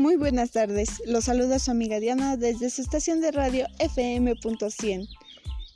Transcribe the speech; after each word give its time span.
Muy 0.00 0.16
buenas 0.16 0.52
tardes, 0.52 1.02
los 1.04 1.24
saluda 1.24 1.58
su 1.58 1.70
amiga 1.70 2.00
Diana 2.00 2.38
desde 2.38 2.70
su 2.70 2.80
estación 2.80 3.20
de 3.20 3.32
radio 3.32 3.66
FM.100. 3.80 5.06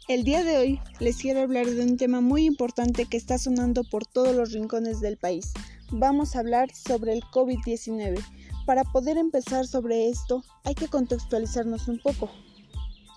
El 0.09 0.25
día 0.25 0.43
de 0.43 0.57
hoy 0.57 0.81
les 0.99 1.19
quiero 1.19 1.43
hablar 1.43 1.67
de 1.67 1.83
un 1.83 1.99
tema 1.99 2.23
muy 2.23 2.47
importante 2.47 3.05
que 3.05 3.19
está 3.19 3.37
sonando 3.37 3.85
por 3.85 4.07
todos 4.07 4.35
los 4.35 4.53
rincones 4.53 5.03
del 5.03 5.19
país. 5.19 5.53
Vamos 5.91 6.35
a 6.35 6.39
hablar 6.39 6.75
sobre 6.75 7.13
el 7.13 7.21
COVID-19. 7.21 8.19
Para 8.65 8.85
poder 8.85 9.19
empezar 9.19 9.67
sobre 9.67 10.09
esto 10.09 10.43
hay 10.65 10.75
que 10.75 10.89
contextualizarnos 10.89 11.87
un 11.89 11.99
poco. 11.99 12.31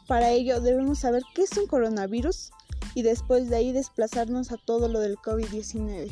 Para 0.08 0.32
ello 0.32 0.60
debemos 0.60 1.00
saber 1.00 1.24
qué 1.34 1.44
es 1.44 1.58
un 1.58 1.68
coronavirus 1.68 2.52
y 2.96 3.04
después 3.04 3.50
de 3.50 3.56
ahí 3.56 3.72
desplazarnos 3.72 4.52
a 4.52 4.58
todo 4.58 4.90
lo 4.90 5.00
del 5.00 5.16
COVID-19. 5.16 6.12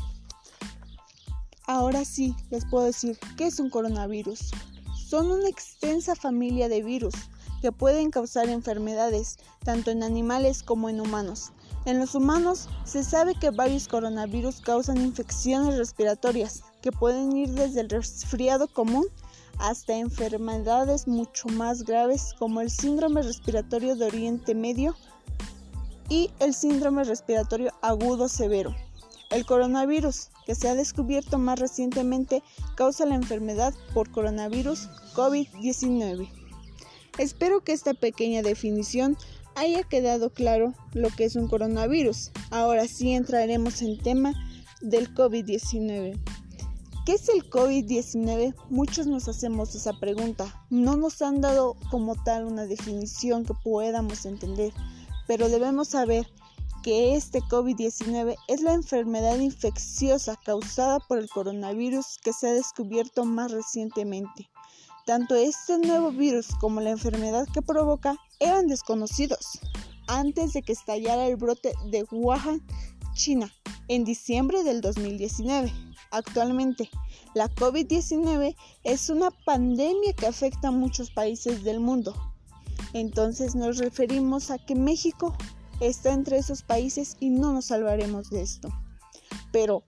Ahora 1.67 2.05
sí, 2.05 2.33
les 2.49 2.63
puedo 2.63 2.85
decir 2.85 3.19
qué 3.35 3.47
es 3.47 3.59
un 3.59 3.69
coronavirus. 3.69 4.51
Son 5.07 5.29
una 5.29 5.47
extensa 5.47 6.15
familia 6.15 6.67
de 6.67 6.81
virus 6.81 7.13
que 7.61 7.71
pueden 7.71 8.09
causar 8.09 8.49
enfermedades 8.49 9.37
tanto 9.63 9.91
en 9.91 10.01
animales 10.01 10.63
como 10.63 10.89
en 10.89 10.99
humanos. 10.99 11.51
En 11.85 11.99
los 11.99 12.15
humanos 12.15 12.69
se 12.85 13.03
sabe 13.03 13.35
que 13.35 13.51
varios 13.51 13.87
coronavirus 13.87 14.61
causan 14.61 14.97
infecciones 14.97 15.77
respiratorias 15.77 16.63
que 16.81 16.91
pueden 16.91 17.37
ir 17.37 17.51
desde 17.51 17.81
el 17.81 17.89
resfriado 17.89 18.67
común 18.67 19.05
hasta 19.59 19.95
enfermedades 19.95 21.07
mucho 21.07 21.49
más 21.49 21.83
graves 21.83 22.33
como 22.39 22.61
el 22.61 22.71
síndrome 22.71 23.21
respiratorio 23.21 23.95
de 23.95 24.05
Oriente 24.05 24.55
Medio 24.55 24.95
y 26.09 26.31
el 26.39 26.55
síndrome 26.55 27.03
respiratorio 27.03 27.71
agudo 27.83 28.27
severo. 28.27 28.75
El 29.35 29.45
coronavirus, 29.45 30.29
que 30.45 30.55
se 30.55 30.69
ha 30.69 30.75
descubierto 30.75 31.37
más 31.37 31.59
recientemente, 31.59 32.41
causa 32.77 33.05
la 33.05 33.15
enfermedad 33.15 33.73
por 33.93 34.09
coronavirus 34.09 34.87
COVID-19. 35.13 36.29
Espero 37.17 37.61
que 37.61 37.73
esta 37.73 37.93
pequeña 37.93 38.43
definición 38.43 39.17
haya 39.55 39.83
quedado 39.83 40.29
claro 40.29 40.73
lo 40.93 41.09
que 41.09 41.25
es 41.25 41.35
un 41.35 41.49
coronavirus. 41.49 42.31
Ahora 42.49 42.87
sí 42.87 43.11
entraremos 43.11 43.81
en 43.81 43.97
tema 43.97 44.33
del 44.79 45.13
COVID-19. 45.13 46.17
¿Qué 47.05 47.11
es 47.11 47.27
el 47.27 47.49
COVID-19? 47.49 48.55
Muchos 48.69 49.05
nos 49.05 49.27
hacemos 49.27 49.75
esa 49.75 49.99
pregunta. 49.99 50.65
No 50.69 50.95
nos 50.95 51.21
han 51.21 51.41
dado 51.41 51.75
como 51.91 52.15
tal 52.23 52.45
una 52.45 52.67
definición 52.67 53.43
que 53.43 53.53
podamos 53.65 54.25
entender, 54.25 54.71
pero 55.27 55.49
debemos 55.49 55.89
saber 55.89 56.25
que 56.85 57.15
este 57.15 57.41
COVID-19 57.41 58.35
es 58.47 58.61
la 58.61 58.73
enfermedad 58.73 59.39
infecciosa 59.39 60.35
causada 60.45 60.99
por 60.99 61.17
el 61.17 61.27
coronavirus 61.27 62.19
que 62.23 62.31
se 62.31 62.47
ha 62.47 62.53
descubierto 62.53 63.25
más 63.25 63.51
recientemente. 63.51 64.51
Tanto 65.07 65.33
este 65.33 65.79
nuevo 65.79 66.11
virus 66.11 66.45
como 66.61 66.81
la 66.81 66.91
enfermedad 66.91 67.47
que 67.51 67.63
provoca 67.63 68.17
eran 68.39 68.67
desconocidos 68.67 69.59
antes 70.05 70.53
de 70.53 70.61
que 70.61 70.73
estallara 70.73 71.25
el 71.25 71.37
brote 71.37 71.73
de 71.89 72.05
Wuhan, 72.11 72.63
China, 73.15 73.51
en 73.87 74.03
diciembre 74.03 74.63
del 74.63 74.81
2019. 74.81 75.73
Actualmente, 76.11 76.87
la 77.33 77.49
COVID-19 77.49 78.55
es 78.83 79.09
una 79.09 79.31
pandemia 79.31 80.13
que 80.13 80.27
afecta 80.27 80.67
a 80.67 80.71
muchos 80.71 81.09
países 81.09 81.63
del 81.63 81.79
mundo. 81.79 82.13
Entonces 82.93 83.55
nos 83.55 83.79
referimos 83.79 84.51
a 84.51 84.59
que 84.59 84.75
México 84.75 85.35
está 85.79 86.13
entre 86.13 86.37
esos 86.37 86.63
países 86.63 87.17
y 87.19 87.29
no 87.29 87.53
nos 87.53 87.65
salvaremos 87.65 88.29
de 88.29 88.41
esto. 88.41 88.69
Pero, 89.51 89.83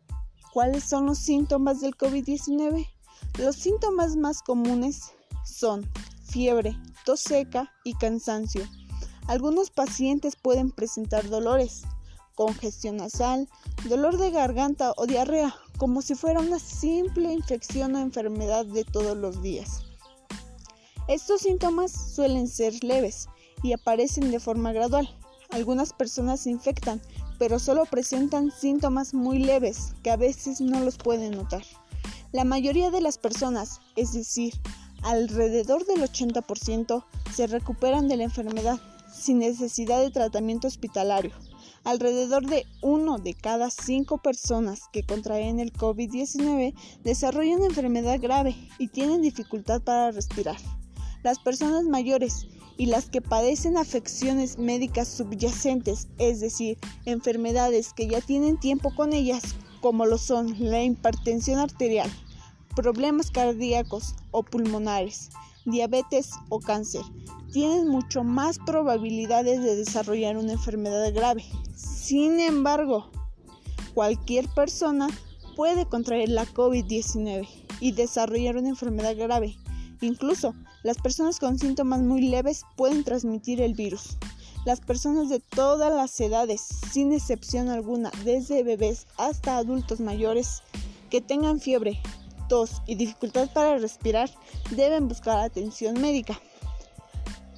¿cuáles 0.54 0.84
son 0.84 1.06
los 1.06 1.18
síntomas 1.18 1.82
del 1.82 1.96
COVID-19? 1.96 2.88
Los 3.40 3.56
síntomas 3.56 4.16
más 4.16 4.42
comunes 4.42 5.12
son 5.46 5.90
fiebre, 6.24 6.78
tos 7.06 7.20
seca 7.20 7.72
y 7.84 7.94
cansancio. 7.96 8.68
Algunos 9.28 9.72
pacientes 9.72 10.36
pueden 10.36 10.72
presentar 10.72 11.30
dolores, 11.30 11.84
congestión 12.36 12.98
nasal, 12.98 13.50
dolor 13.90 14.18
de 14.18 14.32
garganta 14.32 14.94
o 14.98 15.06
diarrea, 15.06 15.56
como 15.78 16.02
si 16.02 16.16
fuera 16.16 16.40
una 16.40 16.60
simple 16.60 17.34
infección 17.34 17.96
o 17.96 18.00
enfermedad 18.00 18.66
de 18.66 18.84
todos 18.86 19.18
los 19.18 19.42
días. 19.42 19.84
Estos 21.08 21.42
síntomas 21.42 21.92
suelen 21.92 22.48
ser 22.48 22.84
leves 22.84 23.28
y 23.64 23.74
aparecen 23.74 24.30
de 24.30 24.40
forma 24.40 24.72
gradual, 24.72 25.10
algunas 25.52 25.94
personas 25.94 26.42
se 26.42 26.52
infectan, 26.52 27.02
pero 27.40 27.60
solo 27.60 27.86
presentan 27.86 28.52
síntomas 28.52 29.14
muy 29.14 29.40
leves 29.40 29.94
que 30.04 30.12
a 30.12 30.18
veces 30.18 30.62
no 30.62 30.80
los 30.82 30.98
pueden 30.98 31.32
notar. 31.32 31.64
La 32.32 32.44
mayoría 32.44 32.92
de 32.92 33.02
las 33.02 33.18
personas, 33.18 33.80
es 33.96 34.14
decir, 34.14 34.54
alrededor 35.04 35.86
del 35.86 36.02
80%, 36.02 37.06
se 37.34 37.48
recuperan 37.48 38.08
de 38.08 38.18
la 38.18 38.24
enfermedad 38.26 38.80
sin 39.14 39.40
necesidad 39.40 40.02
de 40.02 40.12
tratamiento 40.12 40.68
hospitalario. 40.68 41.32
Alrededor 41.84 42.46
de 42.46 42.66
uno 42.82 43.18
de 43.18 43.34
cada 43.34 43.70
cinco 43.70 44.18
personas 44.18 44.82
que 44.92 45.04
contraen 45.04 45.60
el 45.60 45.72
COVID-19 45.72 46.74
desarrollan 47.04 47.64
enfermedad 47.64 48.20
grave 48.20 48.56
y 48.78 48.90
tienen 48.90 49.22
dificultad 49.22 49.82
para 49.82 50.12
respirar. 50.12 50.58
Las 51.24 51.40
personas 51.40 51.84
mayores 51.84 52.48
y 52.78 52.86
las 52.86 53.10
que 53.10 53.22
padecen 53.22 53.78
afecciones 53.78 54.58
médicas 54.58 55.08
subyacentes, 55.08 56.08
es 56.20 56.40
decir, 56.40 56.78
enfermedades 57.06 57.94
que 57.94 58.08
ya 58.08 58.22
tienen 58.22 58.60
tiempo 58.60 58.94
con 58.96 59.14
ellas, 59.14 59.56
como 59.82 60.06
lo 60.06 60.18
son 60.18 60.56
la 60.60 60.84
hipertensión 60.84 61.60
arterial, 61.60 62.10
problemas 62.76 63.32
cardíacos 63.32 64.16
o 64.32 64.44
pulmonares, 64.44 65.30
diabetes 65.66 66.32
o 66.50 66.60
cáncer, 66.60 67.02
tienen 67.52 67.88
mucho 67.88 68.24
más 68.24 68.60
probabilidades 68.60 69.64
de 69.64 69.76
desarrollar 69.76 70.38
una 70.38 70.54
enfermedad 70.54 71.12
grave. 71.14 71.44
Sin 71.76 72.40
embargo, 72.40 73.10
cualquier 73.94 74.48
persona 74.50 75.08
puede 75.56 75.88
contraer 75.88 76.30
la 76.30 76.46
COVID-19 76.46 77.48
y 77.80 77.92
desarrollar 77.94 78.58
una 78.58 78.70
enfermedad 78.70 79.16
grave. 79.16 79.56
Incluso 80.02 80.54
las 80.88 81.00
personas 81.00 81.38
con 81.38 81.60
síntomas 81.60 82.00
muy 82.00 82.22
leves 82.22 82.64
pueden 82.78 83.04
transmitir 83.04 83.60
el 83.60 83.74
virus. 83.74 84.16
Las 84.64 84.80
personas 84.80 85.28
de 85.28 85.42
todas 85.42 85.94
las 85.94 86.18
edades, 86.22 86.62
sin 86.94 87.12
excepción 87.12 87.68
alguna, 87.68 88.10
desde 88.24 88.64
bebés 88.64 89.06
hasta 89.18 89.58
adultos 89.58 90.00
mayores, 90.00 90.64
que 91.10 91.20
tengan 91.20 91.60
fiebre, 91.60 92.02
tos 92.48 92.82
y 92.86 92.96
dificultad 92.96 93.52
para 93.52 93.78
respirar, 93.80 94.30
deben 94.78 95.10
buscar 95.10 95.40
atención 95.40 96.00
médica. 96.00 96.40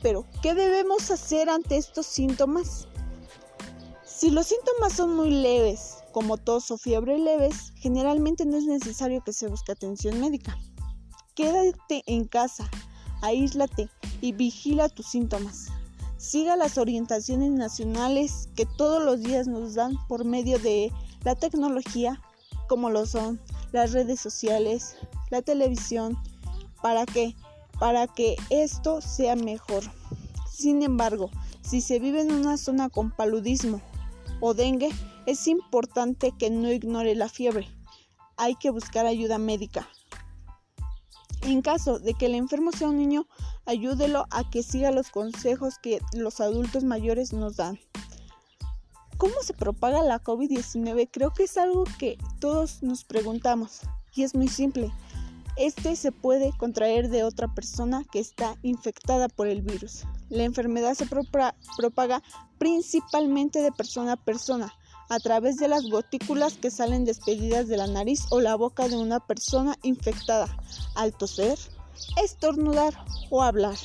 Pero, 0.01 0.25
¿qué 0.41 0.56
debemos 0.56 1.12
hacer 1.12 1.51
ante 1.51 1.78
estos 1.78 2.07
síntomas? 2.07 2.88
Si 4.07 4.31
los 4.31 4.47
síntomas 4.47 4.94
son 4.94 5.16
muy 5.16 5.29
leves, 5.29 5.97
como 6.13 6.38
tos 6.38 6.72
o 6.72 6.79
fiebre 6.79 7.19
leves, 7.19 7.73
generalmente 7.75 8.47
no 8.47 8.57
es 8.57 8.66
necesario 8.66 9.23
que 9.23 9.34
se 9.34 9.50
busque 9.50 9.72
atención 9.72 10.19
médica. 10.19 10.57
Quédate 11.35 12.01
en 12.07 12.25
casa, 12.25 12.68
aíslate 13.22 13.90
y 14.22 14.31
vigila 14.31 14.90
tus 14.90 15.07
síntomas. 15.07 15.68
Siga 16.18 16.56
las 16.56 16.78
orientaciones 16.78 17.52
nacionales 17.52 18.50
que 18.56 18.66
todos 18.66 19.03
los 19.03 19.22
días 19.22 19.47
nos 19.47 19.75
dan 19.75 19.96
por 20.07 20.25
medio 20.25 20.59
de 20.59 20.91
la 21.24 21.35
tecnología, 21.35 22.22
como 22.68 22.90
lo 22.90 23.06
son 23.06 23.40
las 23.72 23.94
redes 23.94 24.19
sociales, 24.19 24.96
la 25.30 25.41
televisión, 25.41 26.18
para 26.81 27.06
que 27.06 27.35
para 27.80 28.07
que 28.07 28.35
esto 28.50 29.02
sea 29.02 29.36
mejor. 29.36 29.84
Sin 30.51 30.84
embargo, 30.84 31.31
si 31.62 31.81
se 31.81 32.00
vive 32.00 32.22
en 32.22 32.34
una 32.34 32.57
zona 32.57 32.90
con 32.90 33.12
paludismo 33.12 33.81
o 34.41 34.53
dengue, 34.53 34.90
es 35.25 35.47
importante 35.47 36.33
que 36.38 36.50
no 36.50 36.72
ignore 36.72 37.15
la 37.15 37.30
fiebre. 37.30 37.69
Hay 38.38 38.56
que 38.56 38.69
buscar 38.69 39.06
ayuda 39.06 39.38
médica. 39.38 39.88
En 41.50 41.63
caso 41.63 41.98
de 41.98 42.13
que 42.13 42.28
el 42.28 42.36
enfermo 42.36 42.72
sea 42.72 42.90
un 42.90 42.98
niño, 42.98 43.25
ayúdelo 43.66 44.28
a 44.30 44.48
que 44.48 44.62
siga 44.62 44.92
los 44.92 45.10
consejos 45.10 45.80
que 45.81 46.00
los 46.13 46.42
adultos 46.42 46.84
mayores 46.84 47.34
nos 47.34 47.56
dan. 47.56 47.80
¿Cómo 49.18 49.34
se 49.42 49.56
propaga 49.56 50.04
la 50.04 50.22
COVID-19? 50.22 51.10
Creo 51.12 51.34
que 51.34 51.46
es 51.46 51.57
algo 51.57 51.86
que 51.98 52.19
todos 52.40 52.84
nos 52.84 53.04
preguntamos 53.04 53.81
y 54.13 54.22
es 54.22 54.36
muy 54.36 54.48
simple. 54.48 54.92
Este 55.57 55.96
se 55.96 56.12
puede 56.12 56.56
contraer 56.56 57.10
de 57.10 57.24
otra 57.24 57.48
persona 57.48 58.06
que 58.12 58.19
está 58.19 58.56
infectada 58.62 59.28
por 59.28 59.48
el 59.48 59.63
virus. 59.63 60.04
La 60.30 60.44
enfermedad 60.44 60.94
se 60.94 61.07
propaga 61.07 62.22
principalmente 62.60 63.63
de 63.63 63.72
persona 63.72 64.12
a 64.12 64.18
persona 64.18 64.72
a 65.09 65.19
través 65.19 65.57
de 65.57 65.67
las 65.67 65.89
gotículas 65.89 66.53
que 66.53 66.71
salen 66.71 67.03
despedidas 67.03 67.67
de 67.67 67.77
la 67.77 67.88
nariz 67.88 68.25
o 68.29 68.39
la 68.39 68.56
boca 68.56 68.88
de 68.88 68.95
una 68.95 69.19
persona 69.19 69.75
infectada 69.81 70.47
al 70.95 71.13
toser, 71.13 71.57
estornudar 72.23 72.94
o 73.29 73.41
hablar. 73.41 73.75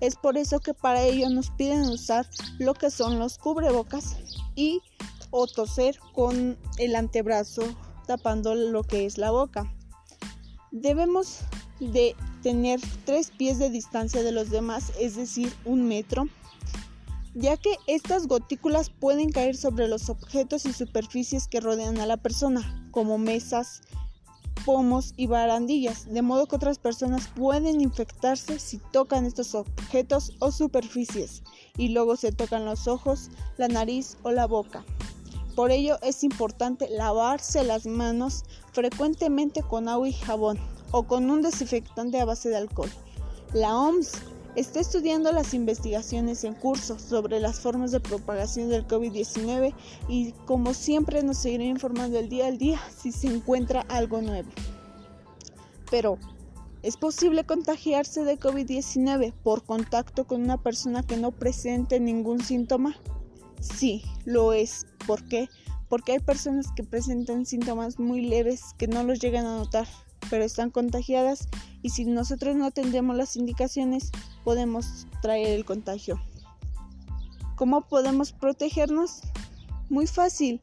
Es 0.00 0.16
por 0.16 0.36
eso 0.36 0.60
que 0.60 0.74
para 0.74 1.02
ello 1.02 1.30
nos 1.30 1.50
piden 1.50 1.88
usar 1.88 2.28
lo 2.58 2.74
que 2.74 2.90
son 2.90 3.18
los 3.18 3.38
cubrebocas 3.38 4.16
y 4.54 4.80
o 5.30 5.46
toser 5.46 5.98
con 6.12 6.58
el 6.78 6.94
antebrazo 6.94 7.62
tapando 8.06 8.54
lo 8.54 8.82
que 8.82 9.06
es 9.06 9.18
la 9.18 9.30
boca. 9.30 9.72
Debemos 10.70 11.40
de 11.80 12.14
tener 12.42 12.80
tres 13.04 13.30
pies 13.30 13.58
de 13.58 13.70
distancia 13.70 14.22
de 14.22 14.32
los 14.32 14.50
demás, 14.50 14.92
es 15.00 15.16
decir, 15.16 15.52
un 15.64 15.88
metro, 15.88 16.28
ya 17.34 17.56
que 17.56 17.76
estas 17.86 18.26
gotículas 18.26 18.90
pueden 18.90 19.30
caer 19.30 19.56
sobre 19.56 19.88
los 19.88 20.08
objetos 20.08 20.64
y 20.66 20.72
superficies 20.72 21.48
que 21.48 21.60
rodean 21.60 21.98
a 21.98 22.06
la 22.06 22.16
persona, 22.16 22.88
como 22.92 23.18
mesas, 23.18 23.82
pomos 24.64 25.12
y 25.16 25.26
barandillas, 25.26 26.08
de 26.10 26.22
modo 26.22 26.46
que 26.46 26.56
otras 26.56 26.78
personas 26.78 27.28
pueden 27.28 27.80
infectarse 27.80 28.58
si 28.58 28.78
tocan 28.92 29.26
estos 29.26 29.54
objetos 29.54 30.32
o 30.38 30.52
superficies 30.52 31.42
y 31.76 31.88
luego 31.88 32.16
se 32.16 32.32
tocan 32.32 32.64
los 32.64 32.86
ojos, 32.86 33.30
la 33.56 33.68
nariz 33.68 34.16
o 34.22 34.30
la 34.30 34.46
boca. 34.46 34.84
Por 35.54 35.70
ello 35.70 35.98
es 36.02 36.24
importante 36.24 36.88
lavarse 36.88 37.62
las 37.62 37.86
manos 37.86 38.44
frecuentemente 38.72 39.62
con 39.62 39.88
agua 39.88 40.08
y 40.08 40.12
jabón 40.12 40.58
o 40.90 41.04
con 41.04 41.30
un 41.30 41.42
desinfectante 41.42 42.20
a 42.20 42.24
base 42.24 42.48
de 42.48 42.56
alcohol. 42.56 42.90
La 43.52 43.76
OMS 43.76 44.12
está 44.56 44.80
estudiando 44.80 45.32
las 45.32 45.52
investigaciones 45.52 46.44
en 46.44 46.54
curso 46.54 46.98
sobre 46.98 47.40
las 47.40 47.60
formas 47.60 47.90
de 47.90 48.00
propagación 48.00 48.68
del 48.68 48.86
COVID-19 48.86 49.74
y 50.08 50.32
como 50.46 50.74
siempre 50.74 51.22
nos 51.22 51.38
seguirá 51.38 51.64
informando 51.64 52.18
el 52.18 52.28
día 52.28 52.46
al 52.46 52.58
día 52.58 52.80
si 52.96 53.10
se 53.10 53.26
encuentra 53.26 53.80
algo 53.88 54.20
nuevo. 54.20 54.50
Pero, 55.90 56.18
¿es 56.82 56.96
posible 56.96 57.44
contagiarse 57.44 58.24
de 58.24 58.38
COVID-19 58.38 59.32
por 59.42 59.64
contacto 59.64 60.24
con 60.26 60.42
una 60.42 60.62
persona 60.62 61.02
que 61.02 61.16
no 61.16 61.32
presente 61.32 61.98
ningún 61.98 62.42
síntoma? 62.42 62.96
Sí, 63.60 64.02
lo 64.24 64.52
es. 64.52 64.86
¿Por 65.06 65.26
qué? 65.28 65.48
Porque 65.88 66.12
hay 66.12 66.18
personas 66.20 66.66
que 66.76 66.84
presentan 66.84 67.46
síntomas 67.46 67.98
muy 67.98 68.22
leves 68.22 68.74
que 68.78 68.88
no 68.88 69.02
los 69.02 69.18
llegan 69.20 69.46
a 69.46 69.58
notar, 69.58 69.86
pero 70.30 70.44
están 70.44 70.70
contagiadas 70.70 71.48
y 71.82 71.90
si 71.90 72.04
nosotros 72.04 72.56
no 72.56 72.66
atendemos 72.66 73.16
las 73.16 73.36
indicaciones 73.36 74.10
podemos 74.44 75.06
traer 75.22 75.48
el 75.48 75.64
contagio. 75.64 76.20
¿Cómo 77.56 77.82
podemos 77.82 78.32
protegernos? 78.32 79.20
Muy 79.88 80.06
fácil. 80.06 80.60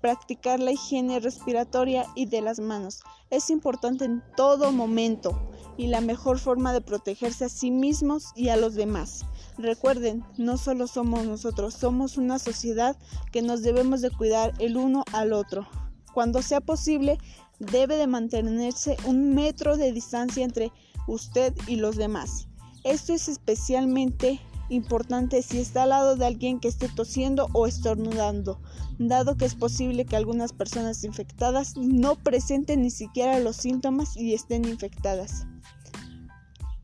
Practicar 0.00 0.60
la 0.60 0.72
higiene 0.72 1.20
respiratoria 1.20 2.06
y 2.14 2.26
de 2.26 2.40
las 2.40 2.60
manos 2.60 3.02
es 3.30 3.50
importante 3.50 4.04
en 4.04 4.22
todo 4.36 4.72
momento 4.72 5.50
y 5.76 5.86
la 5.86 6.00
mejor 6.00 6.38
forma 6.38 6.72
de 6.72 6.80
protegerse 6.80 7.44
a 7.44 7.48
sí 7.48 7.70
mismos 7.70 8.32
y 8.34 8.48
a 8.48 8.56
los 8.56 8.74
demás. 8.74 9.24
Recuerden, 9.56 10.24
no 10.36 10.56
solo 10.56 10.86
somos 10.86 11.24
nosotros, 11.24 11.74
somos 11.74 12.16
una 12.16 12.38
sociedad 12.38 12.96
que 13.32 13.42
nos 13.42 13.62
debemos 13.62 14.00
de 14.00 14.10
cuidar 14.10 14.52
el 14.58 14.76
uno 14.76 15.04
al 15.12 15.32
otro. 15.32 15.66
Cuando 16.12 16.42
sea 16.42 16.60
posible, 16.60 17.18
debe 17.60 17.96
de 17.96 18.06
mantenerse 18.06 18.96
un 19.06 19.34
metro 19.34 19.76
de 19.76 19.92
distancia 19.92 20.44
entre 20.44 20.72
usted 21.06 21.54
y 21.68 21.76
los 21.76 21.96
demás. 21.96 22.48
Esto 22.82 23.12
es 23.12 23.28
especialmente 23.28 24.40
importante 24.70 25.42
si 25.42 25.58
está 25.58 25.82
al 25.82 25.90
lado 25.90 26.16
de 26.16 26.26
alguien 26.26 26.60
que 26.60 26.68
esté 26.68 26.88
tosiendo 26.88 27.48
o 27.52 27.66
estornudando, 27.66 28.60
dado 28.98 29.36
que 29.36 29.44
es 29.44 29.54
posible 29.54 30.06
que 30.06 30.16
algunas 30.16 30.52
personas 30.52 31.04
infectadas 31.04 31.76
no 31.76 32.16
presenten 32.16 32.82
ni 32.82 32.90
siquiera 32.90 33.38
los 33.40 33.56
síntomas 33.56 34.16
y 34.16 34.32
estén 34.34 34.64
infectadas. 34.64 35.46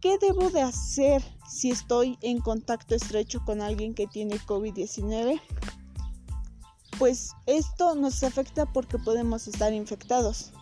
¿Qué 0.01 0.19
debo 0.21 0.51
de 0.51 0.61
hacer 0.61 1.23
si 1.49 1.71
estoy 1.71 2.19
en 2.21 2.41
contacto 2.41 2.95
estrecho 2.95 3.43
con 3.45 3.63
alguien 3.63 3.95
que 3.95 4.07
tiene 4.07 4.39
COVID-19? 4.39 5.41
Pues 6.99 7.33
esto 7.47 7.95
nos 7.95 8.23
afecta 8.23 8.67
porque 8.67 8.99
podemos 8.99 9.49
estar 9.49 9.73
infectados. 9.73 10.53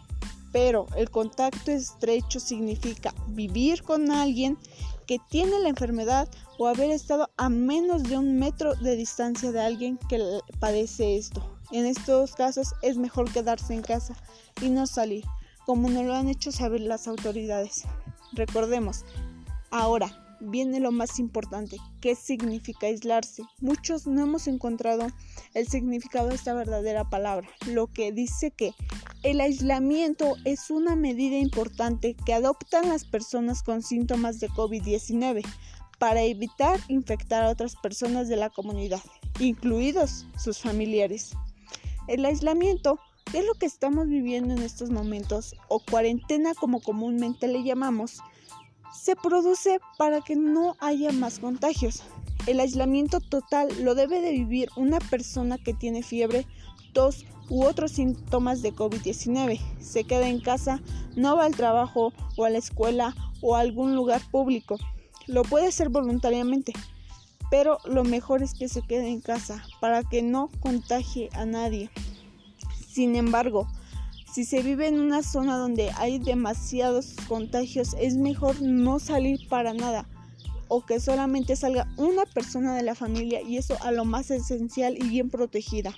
Pero 0.55 0.87
el 0.97 1.11
contacto 1.11 1.73
estrecho 1.73 2.39
significa 2.39 3.13
vivir 3.27 3.83
con 3.83 4.13
alguien 4.13 4.57
que 5.09 5.19
tiene 5.29 5.59
la 5.59 5.69
enfermedad 5.69 6.29
o 6.59 6.69
haber 6.69 6.93
estado 6.93 7.29
a 7.37 7.49
menos 7.49 8.05
de 8.05 8.17
un 8.17 8.39
metro 8.39 8.77
de 8.77 8.95
distancia 8.95 9.51
de 9.51 9.61
alguien 9.61 9.99
que 10.09 10.39
padece 10.61 11.17
esto. 11.17 11.59
En 11.73 11.87
estos 11.87 12.37
casos 12.37 12.73
es 12.83 12.97
mejor 12.97 13.33
quedarse 13.33 13.75
en 13.75 13.83
casa 13.83 14.15
y 14.63 14.71
no 14.71 14.87
salir, 14.87 15.25
como 15.67 15.91
nos 15.91 16.05
lo 16.05 16.15
han 16.15 16.29
hecho 16.29 16.53
saber 16.53 16.83
las 16.83 17.09
autoridades. 17.09 17.83
Recordemos, 18.33 19.05
ahora 19.73 20.39
viene 20.39 20.79
lo 20.79 20.93
más 20.93 21.19
importante, 21.19 21.79
¿qué 22.01 22.15
significa 22.15 22.87
aislarse? 22.87 23.43
Muchos 23.61 24.07
no 24.07 24.23
hemos 24.23 24.47
encontrado 24.47 25.09
el 25.55 25.67
significado 25.67 26.29
de 26.29 26.37
esta 26.37 26.55
verdadera 26.55 27.11
palabra, 27.11 27.49
lo 27.67 27.89
que 27.89 28.13
dice 28.13 28.53
que 28.53 28.73
el 29.25 29.41
aislamiento 29.41 30.37
es 30.45 30.71
una 30.71 30.97
medida 30.97 31.39
importante 31.39 32.15
que 32.27 32.35
adoptan 32.35 32.91
las 32.91 33.07
personas 33.07 33.63
con 33.63 33.83
síntomas 33.83 34.39
de 34.39 34.51
COVID-19 34.51 35.43
para 35.99 36.21
evitar 36.23 36.79
infectar 36.89 37.43
a 37.43 37.49
otras 37.49 37.75
personas 37.77 38.29
de 38.29 38.37
la 38.37 38.51
comunidad, 38.51 39.01
incluidos 39.41 40.27
sus 40.39 40.59
familiares. 40.59 41.33
El 42.07 42.27
aislamiento 42.27 43.01
es 43.33 43.47
lo 43.47 43.55
que 43.55 43.65
estamos 43.65 44.09
viviendo 44.09 44.53
en 44.53 44.63
estos 44.63 44.91
momentos, 44.91 45.57
o 45.69 45.81
cuarentena 45.81 46.53
como 46.53 46.81
comúnmente 46.81 47.49
le 47.49 47.65
llamamos, 47.65 48.19
se 48.93 49.17
produce 49.17 49.81
para 49.97 50.21
que 50.21 50.37
no 50.37 50.77
haya 50.81 51.13
más 51.13 51.39
contagios. 51.39 52.03
El 52.47 52.61
aislamiento 52.61 53.21
total 53.21 53.69
lo 53.83 53.95
debe 53.95 54.21
de 54.21 54.33
vivir 54.33 54.69
una 54.77 54.99
persona 54.99 55.57
que 55.57 55.73
tiene 55.73 56.03
fiebre, 56.03 56.47
tos 56.95 57.27
u 57.51 57.65
otros 57.65 57.93
síntomas 57.93 58.63
de 58.63 58.73
COVID-19. 58.73 59.61
Se 59.81 60.05
queda 60.05 60.29
en 60.29 60.41
casa, 60.41 60.81
no 61.15 61.37
va 61.37 61.45
al 61.45 61.55
trabajo 61.55 62.15
o 62.37 62.45
a 62.47 62.51
la 62.51 62.59
escuela 62.59 63.15
o 63.43 63.55
a 63.55 63.61
algún 63.61 63.95
lugar 63.95 64.23
público. 64.31 64.79
Lo 65.27 65.43
puede 65.43 65.67
hacer 65.67 65.91
voluntariamente, 65.91 66.73
pero 67.51 67.79
lo 67.85 68.05
mejor 68.05 68.43
es 68.43 68.55
que 68.55 68.69
se 68.69 68.81
quede 68.81 69.09
en 69.09 69.21
casa 69.21 69.63
para 69.81 70.03
que 70.03 70.23
no 70.23 70.51
contagie 70.61 71.29
a 71.35 71.45
nadie. 71.45 71.91
Sin 72.89 73.17
embargo, 73.17 73.69
si 74.33 74.45
se 74.45 74.63
vive 74.63 74.89
en 74.89 74.99
una 74.99 75.23
zona 75.23 75.59
donde 75.59 75.91
hay 75.97 76.19
demasiados 76.19 77.15
contagios, 77.29 77.95
es 78.01 78.17
mejor 78.17 78.63
no 78.63 78.99
salir 78.99 79.47
para 79.49 79.75
nada 79.75 80.09
o 80.69 80.85
que 80.85 80.99
solamente 81.01 81.57
salga 81.57 81.87
una 81.97 82.25
persona 82.25 82.75
de 82.75 82.83
la 82.83 82.95
familia 82.95 83.43
y 83.43 83.59
eso 83.59 83.77
a 83.83 83.93
lo 83.93 84.05
más 84.05 84.31
esencial 84.31 84.97
y 84.99 85.09
bien 85.09 85.31
protegida, 85.31 85.95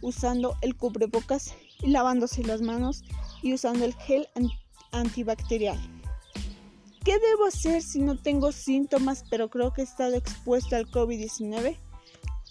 usando 0.00 0.56
el 0.60 0.76
cubrebocas 0.76 1.54
y 1.82 1.88
lavándose 1.88 2.42
las 2.44 2.62
manos 2.62 3.04
y 3.42 3.54
usando 3.54 3.84
el 3.84 3.94
gel 3.94 4.28
antibacterial. 4.92 5.78
¿Qué 7.04 7.18
debo 7.18 7.46
hacer 7.46 7.82
si 7.82 8.00
no 8.00 8.20
tengo 8.20 8.50
síntomas 8.50 9.24
pero 9.30 9.48
creo 9.48 9.72
que 9.72 9.82
he 9.82 9.84
estado 9.84 10.16
expuesto 10.16 10.74
al 10.74 10.90
COVID-19? 10.90 11.76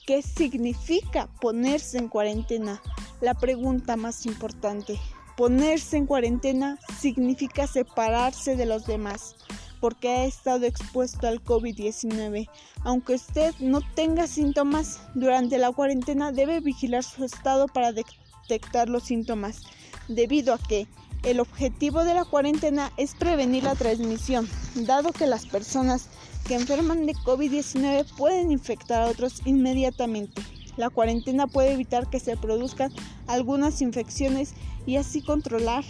¿Qué 0.05 0.21
significa 0.21 1.27
ponerse 1.41 1.97
en 1.97 2.07
cuarentena? 2.07 2.81
La 3.21 3.33
pregunta 3.33 3.95
más 3.95 4.25
importante. 4.25 4.99
Ponerse 5.35 5.97
en 5.97 6.05
cuarentena 6.05 6.79
significa 6.99 7.67
separarse 7.67 8.55
de 8.55 8.65
los 8.65 8.85
demás 8.85 9.35
porque 9.79 10.09
ha 10.09 10.25
estado 10.25 10.65
expuesto 10.65 11.27
al 11.27 11.43
COVID-19. 11.43 12.49
Aunque 12.83 13.15
usted 13.15 13.53
no 13.59 13.81
tenga 13.95 14.27
síntomas, 14.27 14.99
durante 15.13 15.57
la 15.57 15.71
cuarentena 15.71 16.31
debe 16.31 16.59
vigilar 16.59 17.03
su 17.03 17.23
estado 17.25 17.67
para 17.67 17.91
detectar 17.91 18.89
los 18.89 19.03
síntomas, 19.03 19.61
debido 20.07 20.53
a 20.53 20.57
que 20.57 20.87
el 21.23 21.39
objetivo 21.39 22.03
de 22.03 22.13
la 22.13 22.25
cuarentena 22.25 22.91
es 22.97 23.15
prevenir 23.15 23.63
la 23.63 23.75
transmisión, 23.75 24.47
dado 24.75 25.11
que 25.11 25.25
las 25.25 25.47
personas 25.47 26.09
que 26.47 26.53
enferman 26.53 27.05
de 27.05 27.15
COVID-19 27.15 28.05
pueden 28.15 28.51
infectar 28.51 29.01
a 29.01 29.07
otros 29.07 29.41
inmediatamente. 29.45 30.43
La 30.77 30.89
cuarentena 30.89 31.47
puede 31.47 31.71
evitar 31.71 32.09
que 32.09 32.19
se 32.19 32.37
produzcan 32.37 32.91
algunas 33.27 33.81
infecciones 33.81 34.53
y 34.85 34.97
así 34.97 35.21
controlar 35.21 35.83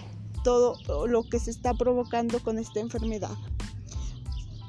todo 0.44 0.78
lo 1.08 1.24
que 1.24 1.40
se 1.40 1.52
está 1.52 1.74
provocando 1.74 2.40
con 2.40 2.60
esta 2.60 2.80
enfermedad. 2.80 3.36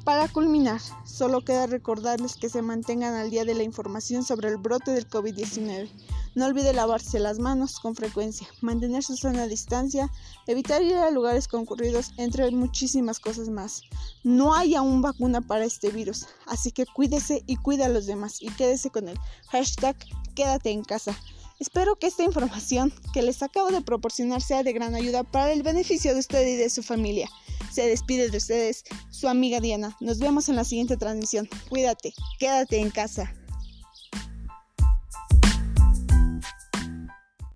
Para 0.07 0.29
culminar, 0.29 0.81
solo 1.05 1.41
queda 1.41 1.67
recordarles 1.67 2.37
que 2.37 2.49
se 2.49 2.63
mantengan 2.63 3.15
al 3.15 3.29
día 3.29 3.45
de 3.45 3.57
la 3.57 3.65
información 3.65 4.23
sobre 4.23 4.49
el 4.49 4.57
brote 4.57 4.93
del 4.93 5.11
COVID-19. 5.11 5.91
No 6.37 6.47
olvide 6.47 6.73
lavarse 6.73 7.19
las 7.19 7.41
manos 7.41 7.81
con 7.81 7.97
frecuencia, 7.97 8.47
mantener 8.61 9.03
su 9.03 9.17
sana 9.17 9.49
distancia, 9.49 10.09
evitar 10.47 10.81
ir 10.81 10.95
a 10.95 11.11
lugares 11.11 11.49
concurridos, 11.49 12.13
entre 12.19 12.49
muchísimas 12.53 13.19
cosas 13.19 13.49
más. 13.49 13.83
No 14.23 14.55
hay 14.55 14.77
aún 14.77 15.03
vacuna 15.03 15.41
para 15.41 15.65
este 15.65 15.91
virus, 15.91 16.27
así 16.47 16.71
que 16.71 16.87
cuídese 16.87 17.43
y 17.49 17.57
cuida 17.57 17.87
a 17.87 17.89
los 17.89 18.07
demás 18.07 18.41
y 18.41 18.51
quédese 18.51 18.91
con 18.91 19.09
el 19.09 19.19
hashtag 19.49 19.97
quédate 20.37 20.71
en 20.71 20.85
casa. 20.85 21.19
Espero 21.59 21.97
que 21.97 22.07
esta 22.07 22.23
información 22.23 22.93
que 23.13 23.23
les 23.23 23.43
acabo 23.43 23.73
de 23.73 23.81
proporcionar 23.81 24.41
sea 24.41 24.63
de 24.63 24.73
gran 24.73 24.95
ayuda 24.95 25.25
para 25.25 25.51
el 25.51 25.65
beneficio 25.65 26.15
de 26.15 26.21
usted 26.21 26.47
y 26.47 26.55
de 26.55 26.71
su 26.71 26.85
familia. 26.85 27.29
Se 27.77 27.87
despide 27.87 28.31
de 28.31 28.39
ustedes 28.39 28.85
su 29.11 29.29
amiga 29.29 29.61
Diana. 29.61 29.95
Nos 30.01 30.19
vemos 30.19 30.49
en 30.49 30.57
la 30.57 30.65
siguiente 30.65 30.97
transmisión. 30.97 31.47
Cuídate, 31.69 32.15
quédate 32.39 32.79
en 32.79 32.89
casa. 32.89 33.35